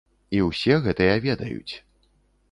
[0.35, 1.73] І ўсе гэтыя ведаюць.